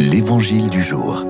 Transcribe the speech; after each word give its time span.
L'Évangile 0.00 0.70
du 0.70 0.82
jour. 0.82 1.24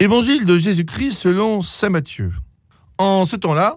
Évangile 0.00 0.44
de 0.44 0.58
Jésus-Christ 0.58 1.12
selon 1.12 1.60
Saint 1.60 1.90
Matthieu. 1.90 2.32
En 2.98 3.26
ce 3.26 3.36
temps-là, 3.36 3.76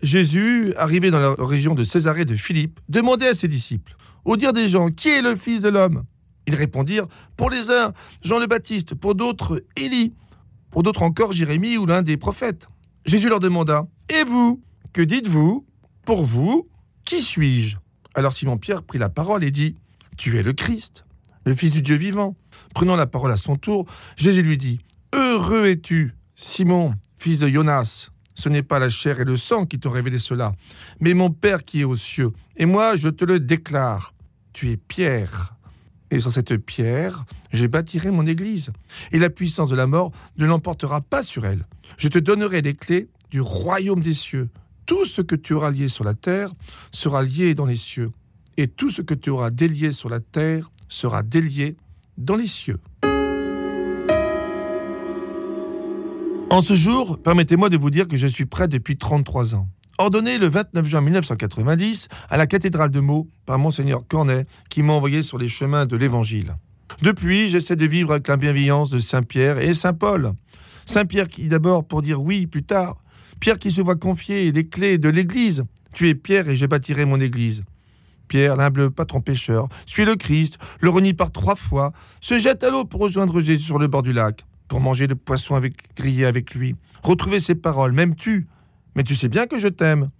Jésus, 0.00 0.72
arrivé 0.76 1.10
dans 1.10 1.18
la 1.18 1.34
région 1.40 1.74
de 1.74 1.82
Césarée 1.82 2.24
de 2.24 2.36
Philippe, 2.36 2.78
demandait 2.88 3.26
à 3.26 3.34
ses 3.34 3.48
disciples, 3.48 3.96
au 4.24 4.36
dire 4.36 4.52
des 4.52 4.68
gens, 4.68 4.88
qui 4.90 5.08
est 5.08 5.20
le 5.20 5.34
Fils 5.34 5.62
de 5.62 5.68
l'homme 5.68 6.04
Ils 6.46 6.54
répondirent, 6.54 7.08
pour 7.36 7.50
les 7.50 7.72
uns, 7.72 7.92
Jean 8.22 8.38
le 8.38 8.46
Baptiste, 8.46 8.94
pour 8.94 9.16
d'autres, 9.16 9.64
Élie, 9.76 10.14
pour 10.70 10.84
d'autres 10.84 11.02
encore, 11.02 11.32
Jérémie 11.32 11.76
ou 11.76 11.86
l'un 11.86 12.02
des 12.02 12.16
prophètes. 12.16 12.68
Jésus 13.04 13.28
leur 13.28 13.40
demanda, 13.40 13.88
et 14.08 14.22
vous, 14.22 14.62
que 14.92 15.02
dites-vous 15.02 15.66
Pour 16.04 16.22
vous, 16.24 16.68
qui 17.04 17.20
suis-je 17.20 17.78
Alors 18.14 18.32
Simon-Pierre 18.32 18.84
prit 18.84 18.98
la 19.00 19.08
parole 19.08 19.42
et 19.42 19.50
dit, 19.50 19.74
tu 20.18 20.36
es 20.36 20.42
le 20.42 20.52
Christ, 20.52 21.04
le 21.46 21.54
Fils 21.54 21.70
du 21.70 21.80
Dieu 21.80 21.94
vivant. 21.94 22.34
Prenant 22.74 22.96
la 22.96 23.06
parole 23.06 23.30
à 23.30 23.36
son 23.36 23.54
tour, 23.54 23.86
Jésus 24.16 24.42
lui 24.42 24.58
dit, 24.58 24.80
Heureux 25.14 25.66
es-tu, 25.66 26.12
Simon, 26.34 26.92
fils 27.18 27.38
de 27.38 27.48
Jonas. 27.48 28.10
Ce 28.34 28.48
n'est 28.48 28.64
pas 28.64 28.80
la 28.80 28.88
chair 28.88 29.20
et 29.20 29.24
le 29.24 29.36
sang 29.36 29.64
qui 29.64 29.78
t'ont 29.78 29.90
révélé 29.90 30.18
cela, 30.18 30.52
mais 31.00 31.14
mon 31.14 31.30
Père 31.30 31.64
qui 31.64 31.80
est 31.80 31.84
aux 31.84 31.94
cieux. 31.96 32.32
Et 32.56 32.66
moi, 32.66 32.96
je 32.96 33.08
te 33.08 33.24
le 33.24 33.38
déclare, 33.38 34.12
tu 34.52 34.70
es 34.70 34.76
Pierre. 34.76 35.54
Et 36.10 36.18
sur 36.18 36.32
cette 36.32 36.56
pierre, 36.56 37.24
je 37.52 37.66
bâtirai 37.66 38.10
mon 38.10 38.26
Église. 38.26 38.70
Et 39.12 39.18
la 39.20 39.28
puissance 39.30 39.68
de 39.70 39.76
la 39.76 39.86
mort 39.86 40.10
ne 40.38 40.46
l'emportera 40.46 41.00
pas 41.02 41.22
sur 41.22 41.44
elle. 41.46 41.66
Je 41.96 42.08
te 42.08 42.18
donnerai 42.18 42.60
les 42.62 42.74
clés 42.74 43.08
du 43.30 43.40
royaume 43.42 44.00
des 44.00 44.14
cieux. 44.14 44.48
Tout 44.86 45.04
ce 45.04 45.20
que 45.20 45.36
tu 45.36 45.52
auras 45.52 45.70
lié 45.70 45.86
sur 45.88 46.02
la 46.04 46.14
terre 46.14 46.50
sera 46.92 47.22
lié 47.22 47.54
dans 47.54 47.66
les 47.66 47.76
cieux 47.76 48.10
et 48.58 48.66
tout 48.68 48.90
ce 48.90 49.00
que 49.00 49.14
tu 49.14 49.30
auras 49.30 49.50
délié 49.50 49.92
sur 49.92 50.08
la 50.10 50.20
terre 50.20 50.70
sera 50.88 51.22
délié 51.22 51.76
dans 52.18 52.34
les 52.34 52.48
cieux. 52.48 52.80
En 56.50 56.60
ce 56.60 56.74
jour, 56.74 57.20
permettez-moi 57.22 57.68
de 57.68 57.76
vous 57.76 57.90
dire 57.90 58.08
que 58.08 58.16
je 58.16 58.26
suis 58.26 58.46
prêt 58.46 58.66
depuis 58.68 58.96
33 58.96 59.54
ans. 59.54 59.68
Ordonné 59.98 60.38
le 60.38 60.46
29 60.46 60.86
juin 60.86 61.00
1990 61.02 62.08
à 62.28 62.36
la 62.36 62.46
cathédrale 62.46 62.90
de 62.90 63.00
Meaux 63.00 63.28
par 63.46 63.58
monseigneur 63.58 64.06
Cornet 64.06 64.44
qui 64.70 64.82
m'a 64.82 64.92
envoyé 64.92 65.22
sur 65.22 65.38
les 65.38 65.48
chemins 65.48 65.86
de 65.86 65.96
l'évangile. 65.96 66.56
Depuis, 67.02 67.48
j'essaie 67.48 67.76
de 67.76 67.86
vivre 67.86 68.12
avec 68.12 68.26
la 68.26 68.36
bienveillance 68.36 68.90
de 68.90 68.98
Saint 68.98 69.22
Pierre 69.22 69.58
et 69.58 69.74
Saint 69.74 69.92
Paul. 69.92 70.32
Saint 70.84 71.04
Pierre 71.04 71.28
qui 71.28 71.46
d'abord 71.46 71.86
pour 71.86 72.02
dire 72.02 72.20
oui 72.22 72.46
plus 72.46 72.64
tard, 72.64 72.96
Pierre 73.38 73.58
qui 73.58 73.70
se 73.70 73.80
voit 73.82 73.96
confier 73.96 74.50
les 74.50 74.66
clés 74.66 74.98
de 74.98 75.08
l'Église. 75.10 75.64
Tu 75.92 76.08
es 76.08 76.14
Pierre 76.14 76.48
et 76.48 76.56
je 76.56 76.66
bâtirai 76.66 77.04
mon 77.04 77.20
Église. 77.20 77.62
Pierre, 78.28 78.56
l'humble 78.56 78.90
patron 78.90 79.20
pêcheur, 79.22 79.68
suit 79.86 80.04
le 80.04 80.14
Christ, 80.14 80.58
le 80.80 80.90
renie 80.90 81.14
par 81.14 81.32
trois 81.32 81.56
fois, 81.56 81.92
se 82.20 82.38
jette 82.38 82.62
à 82.62 82.70
l'eau 82.70 82.84
pour 82.84 83.00
rejoindre 83.00 83.40
Jésus 83.40 83.64
sur 83.64 83.78
le 83.78 83.86
bord 83.88 84.02
du 84.02 84.12
lac, 84.12 84.44
pour 84.68 84.80
manger 84.80 85.06
le 85.06 85.14
poisson 85.16 85.54
avec, 85.56 85.94
grillé 85.96 86.26
avec 86.26 86.54
lui, 86.54 86.76
retrouver 87.02 87.40
ses 87.40 87.54
paroles, 87.54 87.92
même 87.92 88.14
tu 88.14 88.46
Mais 88.94 89.02
tu 89.02 89.16
sais 89.16 89.28
bien 89.28 89.46
que 89.46 89.58
je 89.58 89.68
t'aime. 89.68 90.10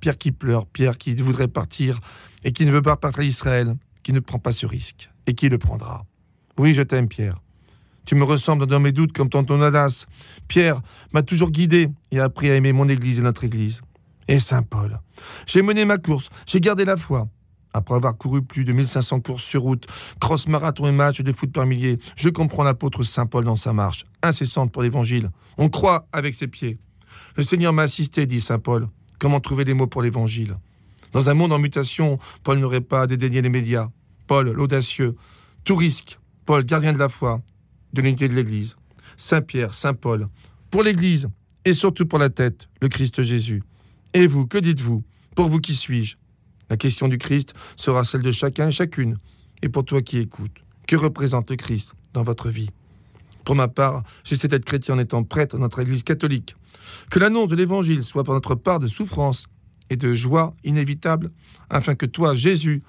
Pierre 0.00 0.16
qui 0.18 0.32
pleure, 0.32 0.66
Pierre 0.66 0.96
qui 0.98 1.14
voudrait 1.14 1.46
partir 1.48 1.98
et 2.42 2.52
qui 2.52 2.64
ne 2.66 2.72
veut 2.72 2.82
pas 2.82 2.96
partir 2.96 3.22
Israël, 3.22 3.76
qui 4.02 4.12
ne 4.12 4.18
prend 4.20 4.38
pas 4.38 4.52
ce 4.52 4.66
risque 4.66 5.10
et 5.26 5.34
qui 5.34 5.48
le 5.48 5.58
prendra. 5.58 6.04
Oui, 6.58 6.74
je 6.74 6.82
t'aime, 6.82 7.06
Pierre. 7.06 7.40
Tu 8.04 8.16
me 8.16 8.24
ressembles 8.24 8.66
dans 8.66 8.80
mes 8.80 8.90
doutes 8.90 9.12
comme 9.12 9.28
ton 9.28 9.44
Pierre 10.48 10.80
m'a 11.12 11.22
toujours 11.22 11.50
guidé 11.52 11.88
et 12.10 12.18
a 12.18 12.24
appris 12.24 12.50
à 12.50 12.56
aimer 12.56 12.72
mon 12.72 12.88
Église 12.88 13.20
et 13.20 13.22
notre 13.22 13.44
Église. 13.44 13.80
Et 14.26 14.38
Saint 14.40 14.62
Paul. 14.62 14.98
J'ai 15.46 15.62
mené 15.62 15.84
ma 15.84 15.98
course, 15.98 16.30
j'ai 16.46 16.60
gardé 16.60 16.84
la 16.84 16.96
foi, 16.96 17.28
après 17.74 17.94
avoir 17.94 18.16
couru 18.16 18.42
plus 18.42 18.64
de 18.64 18.72
1500 18.72 19.20
courses 19.20 19.42
sur 19.42 19.62
route, 19.62 19.86
cross-marathon 20.20 20.86
et 20.88 20.92
matchs 20.92 21.22
de 21.22 21.32
foot 21.32 21.52
par 21.52 21.64
milliers, 21.66 21.98
je 22.16 22.28
comprends 22.28 22.64
l'apôtre 22.64 23.02
Saint 23.02 23.26
Paul 23.26 23.44
dans 23.44 23.56
sa 23.56 23.72
marche, 23.72 24.04
incessante 24.22 24.70
pour 24.72 24.82
l'Évangile. 24.82 25.30
On 25.56 25.68
croit 25.70 26.06
avec 26.12 26.34
ses 26.34 26.48
pieds. 26.48 26.78
Le 27.36 27.42
Seigneur 27.42 27.72
m'a 27.72 27.82
assisté, 27.82 28.26
dit 28.26 28.40
Saint 28.42 28.58
Paul. 28.58 28.88
Comment 29.18 29.40
trouver 29.40 29.64
des 29.64 29.72
mots 29.74 29.86
pour 29.86 30.02
l'Évangile 30.02 30.58
Dans 31.12 31.30
un 31.30 31.34
monde 31.34 31.52
en 31.52 31.58
mutation, 31.58 32.18
Paul 32.42 32.58
n'aurait 32.58 32.80
pas 32.82 33.06
dédaigné 33.06 33.40
les 33.40 33.48
médias. 33.48 33.88
Paul, 34.26 34.50
l'audacieux. 34.50 35.16
Tout 35.64 35.76
risque. 35.76 36.18
Paul, 36.44 36.64
gardien 36.64 36.92
de 36.92 36.98
la 36.98 37.08
foi, 37.08 37.40
de 37.94 38.02
l'unité 38.02 38.28
de 38.28 38.34
l'Église. 38.34 38.76
Saint 39.16 39.40
Pierre, 39.40 39.72
Saint 39.72 39.94
Paul. 39.94 40.28
Pour 40.70 40.82
l'Église, 40.82 41.28
et 41.64 41.72
surtout 41.72 42.04
pour 42.04 42.18
la 42.18 42.28
tête, 42.28 42.68
le 42.82 42.88
Christ 42.88 43.22
Jésus. 43.22 43.62
Et 44.12 44.26
vous, 44.26 44.46
que 44.46 44.58
dites-vous 44.58 45.04
Pour 45.34 45.48
vous, 45.48 45.60
qui 45.60 45.74
suis-je 45.74 46.16
la 46.72 46.78
question 46.78 47.06
du 47.06 47.18
Christ 47.18 47.52
sera 47.76 48.02
celle 48.02 48.22
de 48.22 48.32
chacun 48.32 48.68
et 48.68 48.70
chacune. 48.70 49.18
Et 49.60 49.68
pour 49.68 49.84
toi 49.84 50.00
qui 50.00 50.16
écoutes, 50.20 50.56
que 50.86 50.96
représente 50.96 51.50
le 51.50 51.56
Christ 51.56 51.92
dans 52.14 52.22
votre 52.22 52.48
vie 52.48 52.70
Pour 53.44 53.54
ma 53.54 53.68
part, 53.68 54.04
j'essaie 54.24 54.48
d'être 54.48 54.64
chrétien 54.64 54.94
en 54.94 54.98
étant 54.98 55.22
prêtre 55.22 55.56
à 55.56 55.58
notre 55.58 55.80
Église 55.80 56.02
catholique. 56.02 56.56
Que 57.10 57.18
l'annonce 57.18 57.50
de 57.50 57.56
l'Évangile 57.56 58.02
soit 58.04 58.24
pour 58.24 58.32
notre 58.32 58.54
part 58.54 58.78
de 58.78 58.88
souffrance 58.88 59.48
et 59.90 59.96
de 59.98 60.14
joie 60.14 60.54
inévitable, 60.64 61.30
afin 61.68 61.94
que 61.94 62.06
toi, 62.06 62.34
Jésus, 62.34 62.82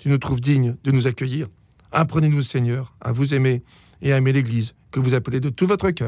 tu 0.00 0.08
nous 0.08 0.18
trouves 0.18 0.40
dignes 0.40 0.74
de 0.82 0.90
nous 0.90 1.06
accueillir. 1.06 1.46
Apprenez-nous, 1.92 2.42
Seigneur, 2.42 2.96
à 3.00 3.12
vous 3.12 3.34
aimer 3.34 3.62
et 4.02 4.12
à 4.12 4.16
aimer 4.16 4.32
l'Église 4.32 4.74
que 4.90 4.98
vous 4.98 5.14
appelez 5.14 5.38
de 5.38 5.50
tout 5.50 5.68
votre 5.68 5.92
cœur. 5.92 6.06